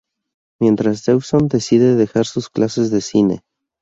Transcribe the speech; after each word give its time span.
Mientras, 0.59 1.05
Dawson 1.05 1.47
decide 1.47 1.95
dejar 1.95 2.25
sus 2.25 2.49
clases 2.49 2.89
de 2.89 3.01
cine. 3.01 3.43